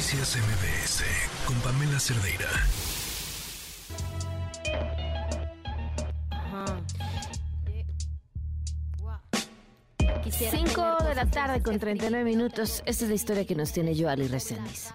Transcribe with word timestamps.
Noticias 0.00 0.38
MBS 0.38 1.04
con 1.44 1.56
Pamela 1.60 2.00
Cerdeira. 2.00 2.48
5 10.30 11.04
de 11.06 11.14
la 11.14 11.26
tarde 11.26 11.62
con 11.62 11.78
39 11.78 12.24
minutos. 12.24 12.82
Esta 12.86 13.04
es 13.04 13.10
la 13.10 13.14
historia 13.14 13.46
que 13.46 13.54
nos 13.54 13.72
tiene 13.74 13.94
Joali 13.94 14.26
Reséndiz. 14.26 14.88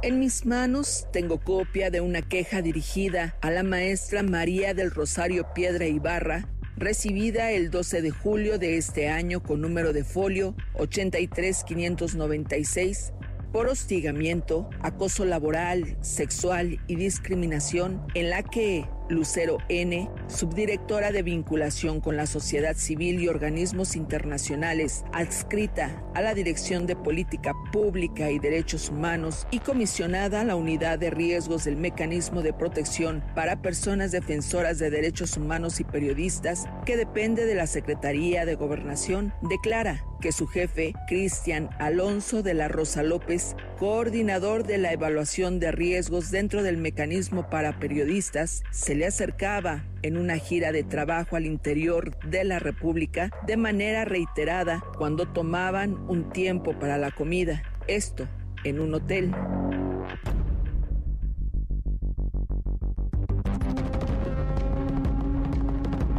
En 0.00 0.18
mis 0.18 0.46
manos 0.46 1.06
tengo 1.12 1.38
copia 1.38 1.90
de 1.90 2.00
una 2.00 2.22
queja 2.22 2.62
dirigida 2.62 3.36
a 3.42 3.50
la 3.50 3.62
maestra 3.62 4.22
María 4.22 4.72
del 4.72 4.90
Rosario 4.90 5.52
Piedra 5.52 5.84
Ibarra, 5.84 6.48
recibida 6.78 7.50
el 7.50 7.70
12 7.70 8.02
de 8.02 8.10
julio 8.10 8.58
de 8.58 8.76
este 8.76 9.08
año 9.08 9.42
con 9.42 9.60
número 9.60 9.92
de 9.92 10.04
folio 10.04 10.54
83596 10.74 13.12
por 13.52 13.68
hostigamiento, 13.68 14.70
acoso 14.80 15.24
laboral, 15.24 15.96
sexual 16.00 16.80
y 16.86 16.96
discriminación 16.96 18.02
en 18.14 18.30
la 18.30 18.42
que 18.42 18.86
Lucero 19.08 19.58
N., 19.68 20.10
subdirectora 20.26 21.12
de 21.12 21.22
vinculación 21.22 22.00
con 22.00 22.16
la 22.16 22.26
sociedad 22.26 22.76
civil 22.76 23.20
y 23.20 23.28
organismos 23.28 23.96
internacionales, 23.96 25.04
adscrita 25.12 26.02
a 26.14 26.22
la 26.22 26.34
Dirección 26.34 26.86
de 26.86 26.96
Política 26.96 27.54
Pública 27.72 28.30
y 28.30 28.38
Derechos 28.38 28.90
Humanos 28.90 29.46
y 29.50 29.60
comisionada 29.60 30.40
a 30.40 30.44
la 30.44 30.56
Unidad 30.56 30.98
de 30.98 31.10
Riesgos 31.10 31.64
del 31.64 31.76
Mecanismo 31.76 32.42
de 32.42 32.52
Protección 32.52 33.22
para 33.34 33.62
Personas 33.62 34.12
Defensoras 34.12 34.78
de 34.78 34.90
Derechos 34.90 35.36
Humanos 35.36 35.80
y 35.80 35.84
Periodistas, 35.84 36.66
que 36.84 36.96
depende 36.96 37.46
de 37.46 37.54
la 37.54 37.66
Secretaría 37.66 38.44
de 38.44 38.54
Gobernación, 38.54 39.32
declara 39.42 40.04
que 40.20 40.32
su 40.32 40.46
jefe, 40.46 40.94
Cristian 41.06 41.70
Alonso 41.78 42.42
de 42.42 42.54
la 42.54 42.68
Rosa 42.68 43.02
López, 43.02 43.54
coordinador 43.78 44.66
de 44.66 44.78
la 44.78 44.92
evaluación 44.92 45.60
de 45.60 45.70
riesgos 45.70 46.30
dentro 46.30 46.62
del 46.62 46.76
mecanismo 46.76 47.48
para 47.48 47.78
periodistas, 47.78 48.62
se 48.72 48.94
le 48.98 49.06
acercaba 49.06 49.84
en 50.02 50.18
una 50.18 50.38
gira 50.38 50.72
de 50.72 50.82
trabajo 50.82 51.36
al 51.36 51.46
interior 51.46 52.18
de 52.26 52.42
la 52.42 52.58
República 52.58 53.30
de 53.46 53.56
manera 53.56 54.04
reiterada 54.04 54.82
cuando 54.96 55.26
tomaban 55.26 55.94
un 56.08 56.30
tiempo 56.30 56.72
para 56.72 56.98
la 56.98 57.12
comida, 57.12 57.62
esto 57.86 58.26
en 58.64 58.80
un 58.80 58.94
hotel. 58.94 59.32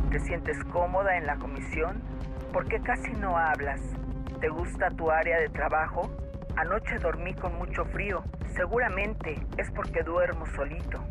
¿Te 0.09 0.19
sientes 0.21 0.57
cómoda 0.71 1.17
en 1.17 1.25
la 1.25 1.35
comisión? 1.35 2.01
¿Por 2.53 2.65
qué 2.69 2.79
casi 2.79 3.11
no 3.11 3.37
hablas? 3.37 3.81
¿Te 4.39 4.47
gusta 4.47 4.89
tu 4.91 5.11
área 5.11 5.37
de 5.37 5.49
trabajo? 5.49 6.09
Anoche 6.55 6.97
dormí 6.99 7.33
con 7.33 7.57
mucho 7.57 7.83
frío. 7.87 8.23
Seguramente 8.55 9.35
es 9.57 9.69
porque 9.71 10.01
duermo 10.01 10.45
solito. 10.55 11.03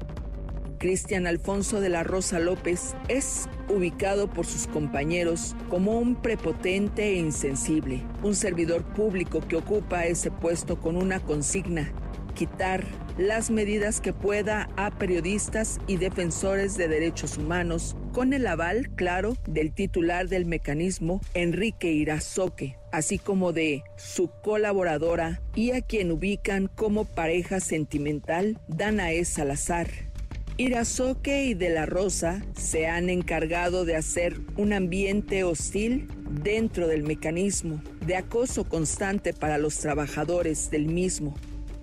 Cristian 0.79 1.27
Alfonso 1.27 1.81
de 1.81 1.89
la 1.89 2.05
Rosa 2.05 2.39
López 2.39 2.95
es 3.09 3.49
ubicado 3.69 4.29
por 4.29 4.47
sus 4.47 4.67
compañeros 4.67 5.55
como 5.69 5.99
un 5.99 6.15
prepotente 6.15 7.09
e 7.09 7.17
insensible, 7.17 8.03
un 8.23 8.35
servidor 8.35 8.83
público 8.85 9.41
que 9.47 9.57
ocupa 9.57 10.07
ese 10.07 10.31
puesto 10.31 10.81
con 10.81 10.97
una 10.97 11.21
consigna, 11.21 11.93
quitar 12.35 12.85
las 13.19 13.51
medidas 13.51 14.01
que 14.01 14.13
pueda 14.13 14.69
a 14.77 14.93
periodistas 14.93 15.81
y 15.89 15.97
defensores 15.97 16.77
de 16.77 16.87
derechos 16.87 17.37
humanos, 17.37 17.97
con 18.13 18.33
el 18.33 18.47
aval, 18.47 18.91
claro, 18.95 19.37
del 19.47 19.73
titular 19.73 20.29
del 20.29 20.47
mecanismo, 20.47 21.21
Enrique 21.35 21.91
Irazoque, 21.91 22.77
así 22.93 23.19
como 23.19 23.53
de 23.53 23.83
su 23.97 24.31
colaboradora 24.43 25.43
y 25.57 25.73
a 25.73 25.83
quien 25.83 26.13
ubican 26.13 26.69
como 26.69 27.05
pareja 27.05 27.59
sentimental 27.59 28.61
Danae 28.69 29.25
Salazar 29.25 30.08
Irazoque 30.61 31.45
y 31.45 31.55
De 31.55 31.71
la 31.71 31.87
Rosa 31.87 32.43
se 32.57 32.89
han 32.89 33.11
encargado 33.11 33.85
de 33.85 33.95
hacer 33.95 34.41
un 34.57 34.73
ambiente 34.73 35.45
hostil 35.45 36.09
dentro 36.43 36.89
del 36.89 37.05
mecanismo 37.05 37.81
de 38.05 38.17
acoso 38.17 38.65
constante 38.65 39.33
para 39.33 39.59
los 39.59 39.79
trabajadores 39.79 40.69
del 40.73 40.87
mismo. 40.87 41.37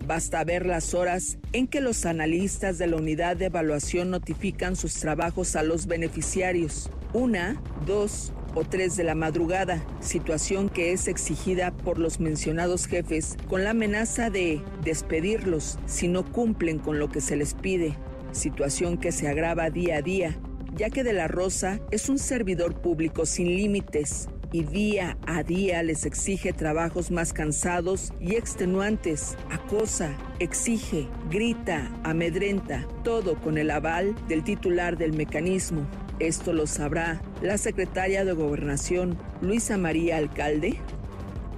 Basta 0.06 0.44
ver 0.44 0.66
las 0.66 0.94
horas 0.94 1.38
en 1.54 1.68
que 1.68 1.80
los 1.80 2.06
analistas 2.06 2.78
de 2.78 2.88
la 2.88 2.98
unidad 2.98 3.38
de 3.38 3.46
evaluación 3.46 4.10
notifican 4.12 4.76
sus 4.76 4.96
trabajos 4.96 5.56
a 5.56 5.64
los 5.64 5.88
beneficiarios. 5.88 6.92
Una, 7.14 7.62
dos 7.86 8.34
o 8.56 8.66
tres 8.66 8.98
de 8.98 9.06
la 9.06 9.16
madrugada, 9.16 9.82
situación 10.02 10.68
que 10.68 10.92
es 10.92 11.08
exigida 11.08 11.72
por 11.72 11.98
los 11.98 12.20
mencionados 12.20 12.88
jefes 12.88 13.38
con 13.48 13.64
la 13.64 13.70
amenaza 13.70 14.30
de 14.30 14.62
despedirlos 14.84 15.80
si 15.86 16.10
no 16.10 16.30
cumplen 16.30 16.78
con 16.78 17.00
lo 17.00 17.08
que 17.10 17.22
se 17.22 17.38
les 17.38 17.54
pide 17.54 17.96
situación 18.36 18.98
que 18.98 19.12
se 19.12 19.28
agrava 19.28 19.70
día 19.70 19.98
a 19.98 20.02
día, 20.02 20.38
ya 20.76 20.90
que 20.90 21.04
De 21.04 21.14
la 21.14 21.28
Rosa 21.28 21.80
es 21.92 22.10
un 22.10 22.20
servidor 22.20 22.82
público 22.82 23.26
sin 23.26 23.48
límites 23.48 24.28
y 24.52 24.64
día 24.64 25.18
a 25.28 25.44
día 25.44 25.84
les 25.84 26.06
exige 26.06 26.54
trabajos 26.54 27.12
más 27.12 27.34
cansados 27.34 28.14
y 28.22 28.36
extenuantes, 28.36 29.36
acosa, 29.52 30.16
exige, 30.40 31.08
grita, 31.30 31.92
amedrenta, 32.04 32.88
todo 33.04 33.36
con 33.42 33.58
el 33.58 33.70
aval 33.72 34.16
del 34.28 34.44
titular 34.44 34.98
del 34.98 35.12
mecanismo. 35.12 35.86
Esto 36.20 36.54
lo 36.54 36.68
sabrá 36.68 37.22
la 37.42 37.58
secretaria 37.58 38.24
de 38.24 38.32
Gobernación, 38.32 39.18
Luisa 39.42 39.78
María 39.78 40.18
Alcalde. 40.18 40.78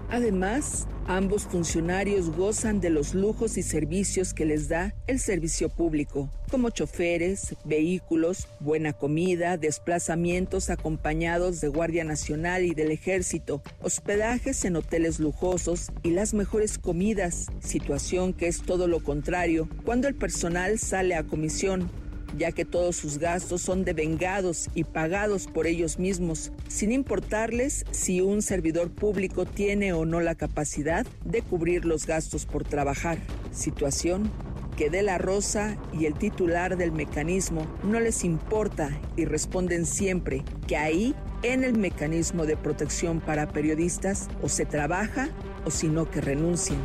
Además, 0.10 0.88
Ambos 1.10 1.44
funcionarios 1.44 2.32
gozan 2.32 2.82
de 2.82 2.90
los 2.90 3.14
lujos 3.14 3.58
y 3.58 3.64
servicios 3.64 4.34
que 4.34 4.44
les 4.44 4.68
da 4.68 4.94
el 5.08 5.22
servicio 5.22 5.70
público, 5.70 6.30
como 6.52 6.70
choferes, 6.70 7.56
vehículos, 7.64 8.50
buena 8.60 8.92
comida, 8.92 9.56
desplazamientos 9.56 10.70
acompañados 10.70 11.62
de 11.62 11.70
Guardia 11.70 12.04
Nacional 12.04 12.66
y 12.66 12.74
del 12.74 12.92
Ejército, 12.92 13.62
hospedajes 13.82 14.66
en 14.66 14.76
hoteles 14.76 15.22
lujosos 15.22 15.94
y 16.04 16.10
las 16.10 16.34
mejores 16.34 16.78
comidas, 16.78 17.46
situación 17.62 18.34
que 18.34 18.50
es 18.50 18.62
todo 18.62 18.90
lo 18.90 19.02
contrario 19.02 19.70
cuando 19.86 20.10
el 20.10 20.16
personal 20.16 20.78
sale 20.78 21.16
a 21.16 21.24
comisión 21.24 21.90
ya 22.38 22.52
que 22.52 22.66
todos 22.66 22.96
sus 22.96 23.18
gastos 23.18 23.62
son 23.62 23.86
devengados 23.86 24.70
y 24.76 24.84
pagados 24.84 25.48
por 25.48 25.68
ellos 25.68 26.00
mismos, 26.00 26.52
sin 26.68 26.92
importarles 26.92 27.86
si 27.92 28.22
un 28.22 28.42
servidor 28.42 28.90
público 28.92 29.46
tiene 29.46 29.94
o 29.94 30.06
no 30.06 30.20
la 30.20 30.36
capacidad 30.36 31.06
de 31.24 31.42
cubrir 31.42 31.86
los 31.86 32.06
gastos 32.06 32.46
por 32.46 32.64
trabajar. 32.64 33.20
Situación 33.52 34.32
que 34.76 34.92
De 34.92 35.02
la 35.02 35.18
Rosa 35.18 35.76
y 35.92 36.06
el 36.06 36.14
titular 36.14 36.78
del 36.78 36.92
mecanismo 36.92 37.66
no 37.84 38.00
les 38.00 38.24
importa 38.24 38.92
y 39.16 39.26
responden 39.26 39.88
siempre 39.88 40.44
que 40.68 40.78
ahí, 40.78 41.16
en 41.42 41.64
el 41.64 41.78
mecanismo 41.78 42.46
de 42.46 42.58
protección 42.58 43.20
para 43.20 43.50
periodistas, 43.50 44.28
o 44.42 44.50
se 44.50 44.66
trabaja 44.66 45.30
o 45.66 45.72
si 45.72 45.88
no 45.88 46.10
que 46.10 46.22
renuncien. 46.22 46.80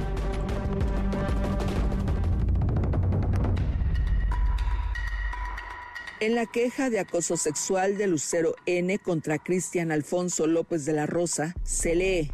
En 6.22 6.36
la 6.36 6.46
queja 6.46 6.88
de 6.88 7.00
acoso 7.00 7.36
sexual 7.36 7.98
de 7.98 8.06
Lucero 8.06 8.54
N 8.64 8.96
contra 9.00 9.40
Cristian 9.40 9.90
Alfonso 9.90 10.46
López 10.46 10.84
de 10.84 10.92
la 10.92 11.04
Rosa, 11.04 11.52
se 11.64 11.96
lee. 11.96 12.30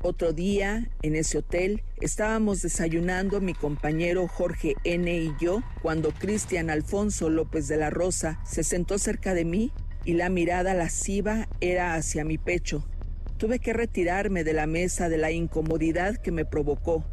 Otro 0.00 0.32
día, 0.32 0.88
en 1.02 1.16
ese 1.16 1.38
hotel, 1.38 1.82
estábamos 2.00 2.62
desayunando 2.62 3.40
mi 3.40 3.54
compañero 3.54 4.28
Jorge 4.28 4.76
N 4.84 5.12
y 5.12 5.34
yo 5.40 5.64
cuando 5.82 6.12
Cristian 6.12 6.70
Alfonso 6.70 7.28
López 7.28 7.66
de 7.66 7.78
la 7.78 7.90
Rosa 7.90 8.38
se 8.46 8.62
sentó 8.62 8.98
cerca 8.98 9.34
de 9.34 9.44
mí 9.44 9.72
y 10.04 10.12
la 10.12 10.28
mirada 10.28 10.72
lasciva 10.74 11.48
era 11.60 11.96
hacia 11.96 12.24
mi 12.24 12.38
pecho. 12.38 12.88
Tuve 13.36 13.58
que 13.58 13.72
retirarme 13.72 14.44
de 14.44 14.52
la 14.52 14.68
mesa 14.68 15.08
de 15.08 15.18
la 15.18 15.32
incomodidad 15.32 16.18
que 16.18 16.30
me 16.30 16.44
provocó. 16.44 17.04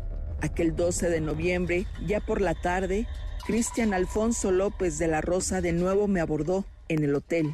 Aquel 0.41 0.75
12 0.75 1.09
de 1.09 1.21
noviembre, 1.21 1.85
ya 2.05 2.19
por 2.19 2.41
la 2.41 2.53
tarde, 2.53 3.07
Cristian 3.45 3.93
Alfonso 3.93 4.51
López 4.51 4.97
de 4.97 5.07
la 5.07 5.21
Rosa 5.21 5.61
de 5.61 5.73
nuevo 5.73 6.07
me 6.07 6.19
abordó 6.19 6.65
en 6.87 7.03
el 7.03 7.15
hotel. 7.15 7.53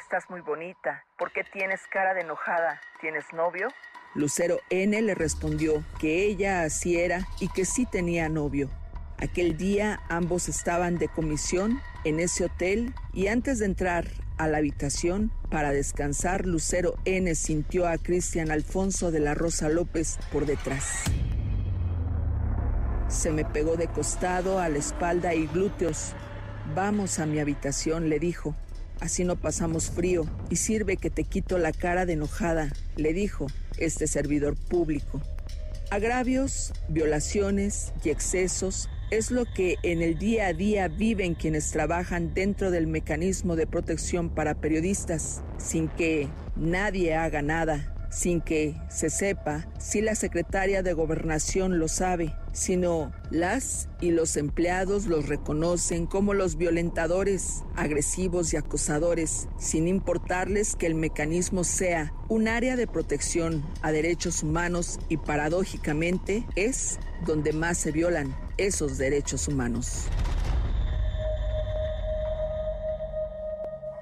Estás 0.00 0.24
muy 0.30 0.40
bonita. 0.40 1.04
¿Por 1.18 1.32
qué 1.32 1.42
tienes 1.52 1.80
cara 1.92 2.14
de 2.14 2.20
enojada? 2.20 2.80
¿Tienes 3.00 3.24
novio? 3.32 3.68
Lucero 4.14 4.60
N 4.70 5.02
le 5.02 5.14
respondió 5.14 5.84
que 5.98 6.24
ella 6.24 6.62
así 6.62 6.98
era 6.98 7.26
y 7.40 7.48
que 7.48 7.64
sí 7.64 7.86
tenía 7.86 8.28
novio. 8.28 8.70
Aquel 9.18 9.56
día 9.56 10.00
ambos 10.08 10.48
estaban 10.48 10.98
de 10.98 11.08
comisión 11.08 11.80
en 12.04 12.20
ese 12.20 12.44
hotel 12.44 12.94
y 13.12 13.26
antes 13.28 13.58
de 13.58 13.66
entrar 13.66 14.06
a 14.38 14.46
la 14.46 14.58
habitación 14.58 15.32
para 15.50 15.72
descansar, 15.72 16.46
Lucero 16.46 16.94
N 17.04 17.34
sintió 17.34 17.88
a 17.88 17.98
Cristian 17.98 18.50
Alfonso 18.50 19.10
de 19.10 19.20
la 19.20 19.34
Rosa 19.34 19.68
López 19.68 20.18
por 20.30 20.46
detrás. 20.46 21.02
Se 23.08 23.30
me 23.30 23.44
pegó 23.44 23.76
de 23.76 23.86
costado 23.86 24.58
a 24.58 24.68
la 24.68 24.78
espalda 24.78 25.34
y 25.34 25.46
glúteos. 25.46 26.12
Vamos 26.74 27.18
a 27.18 27.26
mi 27.26 27.38
habitación, 27.38 28.08
le 28.08 28.18
dijo. 28.18 28.54
así 29.00 29.24
no 29.24 29.36
pasamos 29.36 29.90
frío 29.90 30.24
y 30.48 30.56
sirve 30.56 30.96
que 30.96 31.10
te 31.10 31.24
quito 31.24 31.58
la 31.58 31.72
cara 31.72 32.06
de 32.06 32.14
enojada, 32.14 32.72
le 32.96 33.12
dijo 33.12 33.46
este 33.78 34.06
servidor 34.06 34.56
público. 34.56 35.20
Agravios, 35.90 36.72
violaciones 36.88 37.92
y 38.02 38.08
excesos 38.08 38.88
es 39.10 39.30
lo 39.30 39.44
que 39.44 39.76
en 39.82 40.02
el 40.02 40.18
día 40.18 40.48
a 40.48 40.52
día 40.52 40.88
viven 40.88 41.34
quienes 41.34 41.70
trabajan 41.70 42.34
dentro 42.34 42.70
del 42.70 42.86
mecanismo 42.86 43.54
de 43.54 43.66
protección 43.66 44.30
para 44.30 44.54
periodistas, 44.54 45.42
sin 45.58 45.88
que 45.88 46.28
nadie 46.56 47.14
haga 47.14 47.42
nada 47.42 47.95
sin 48.16 48.40
que 48.40 48.74
se 48.88 49.10
sepa 49.10 49.66
si 49.78 50.00
la 50.00 50.14
secretaria 50.14 50.82
de 50.82 50.94
gobernación 50.94 51.78
lo 51.78 51.86
sabe, 51.86 52.34
sino 52.52 53.12
las 53.30 53.90
y 54.00 54.10
los 54.10 54.38
empleados 54.38 55.04
los 55.04 55.28
reconocen 55.28 56.06
como 56.06 56.32
los 56.32 56.56
violentadores, 56.56 57.62
agresivos 57.74 58.54
y 58.54 58.56
acosadores, 58.56 59.48
sin 59.58 59.86
importarles 59.86 60.76
que 60.76 60.86
el 60.86 60.94
mecanismo 60.94 61.62
sea 61.62 62.14
un 62.30 62.48
área 62.48 62.74
de 62.74 62.86
protección 62.86 63.62
a 63.82 63.92
derechos 63.92 64.42
humanos 64.42 64.98
y 65.10 65.18
paradójicamente 65.18 66.46
es 66.56 66.98
donde 67.26 67.52
más 67.52 67.76
se 67.76 67.92
violan 67.92 68.34
esos 68.56 68.96
derechos 68.96 69.46
humanos. 69.46 70.06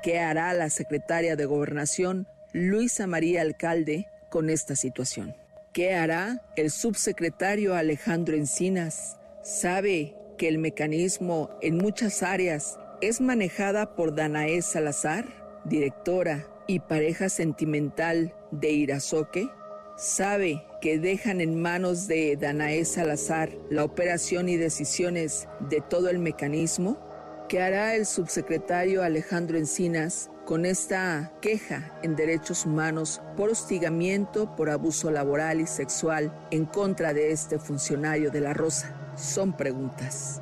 ¿Qué 0.04 0.20
hará 0.20 0.52
la 0.52 0.70
secretaria 0.70 1.34
de 1.34 1.46
gobernación 1.46 2.28
Luisa 2.56 3.08
María 3.08 3.42
Alcalde 3.42 4.06
con 4.30 4.48
esta 4.48 4.76
situación. 4.76 5.34
¿Qué 5.72 5.94
hará 5.94 6.40
el 6.54 6.70
subsecretario 6.70 7.74
Alejandro 7.74 8.36
Encinas? 8.36 9.18
Sabe 9.42 10.14
que 10.38 10.46
el 10.46 10.58
mecanismo 10.58 11.50
en 11.62 11.78
muchas 11.78 12.22
áreas 12.22 12.78
es 13.00 13.20
manejada 13.20 13.96
por 13.96 14.14
Danae 14.14 14.62
Salazar, 14.62 15.24
directora 15.64 16.46
y 16.68 16.78
pareja 16.78 17.28
sentimental 17.28 18.32
de 18.52 18.70
Irazoque. 18.70 19.48
Sabe 19.96 20.64
que 20.80 21.00
dejan 21.00 21.40
en 21.40 21.60
manos 21.60 22.06
de 22.06 22.36
Danae 22.36 22.84
Salazar 22.84 23.50
la 23.68 23.82
operación 23.82 24.48
y 24.48 24.56
decisiones 24.56 25.48
de 25.58 25.80
todo 25.80 26.08
el 26.08 26.20
mecanismo. 26.20 27.00
¿Qué 27.48 27.60
hará 27.60 27.96
el 27.96 28.06
subsecretario 28.06 29.02
Alejandro 29.02 29.58
Encinas 29.58 30.30
con 30.44 30.66
esta 30.66 31.32
queja 31.40 31.92
en 32.02 32.16
derechos 32.16 32.66
humanos 32.66 33.20
por 33.36 33.50
hostigamiento, 33.50 34.54
por 34.56 34.70
abuso 34.70 35.10
laboral 35.10 35.60
y 35.60 35.66
sexual 35.66 36.32
en 36.50 36.66
contra 36.66 37.14
de 37.14 37.32
este 37.32 37.58
funcionario 37.58 38.30
de 38.30 38.40
la 38.40 38.54
Rosa? 38.54 38.94
Son 39.16 39.56
preguntas. 39.56 40.40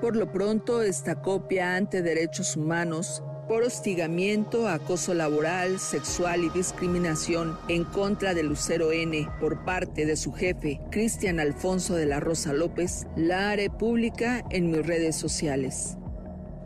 Por 0.00 0.16
lo 0.16 0.32
pronto, 0.32 0.82
esta 0.82 1.22
copia 1.22 1.76
ante 1.76 2.02
derechos 2.02 2.56
humanos 2.56 3.22
por 3.48 3.64
hostigamiento, 3.64 4.68
acoso 4.68 5.14
laboral, 5.14 5.78
sexual 5.78 6.44
y 6.44 6.50
discriminación 6.50 7.58
en 7.68 7.84
contra 7.84 8.34
de 8.34 8.42
Lucero 8.42 8.92
N 8.92 9.28
por 9.40 9.64
parte 9.64 10.06
de 10.06 10.16
su 10.16 10.32
jefe, 10.32 10.80
Cristian 10.90 11.40
Alfonso 11.40 11.94
de 11.94 12.06
la 12.06 12.20
Rosa 12.20 12.52
López, 12.52 13.06
la 13.16 13.50
haré 13.50 13.68
pública 13.68 14.44
en 14.50 14.70
mis 14.70 14.86
redes 14.86 15.16
sociales. 15.16 15.98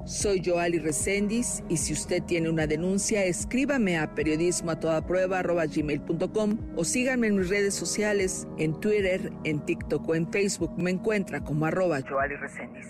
Soy 0.06 0.41
Joali 0.41 0.79
Recendis 0.79 1.64
y 1.69 1.79
si 1.79 1.93
usted 1.93 2.23
tiene 2.23 2.49
una 2.49 2.69
denuncia, 2.69 3.25
escríbame 3.25 3.99
a 3.99 4.14
periodismo 4.14 4.70
a 4.70 4.79
toda 4.79 5.05
prueba 5.05 5.43
o 6.76 6.85
síganme 6.85 7.26
en 7.26 7.38
mis 7.38 7.49
redes 7.49 7.75
sociales, 7.75 8.47
en 8.56 8.79
Twitter, 8.79 9.32
en 9.43 9.64
TikTok 9.67 10.08
o 10.08 10.14
en 10.14 10.31
Facebook. 10.31 10.70
Me 10.79 10.93
encuentra 10.93 11.43
como 11.43 11.67
arroba 11.67 12.03
Joali 12.08 12.37
Recendis. 12.37 12.87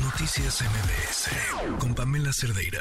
Noticias 0.00 0.62
MBS 0.62 1.78
con 1.80 1.96
Pamela 1.96 2.32
Cerdeira. 2.32 2.80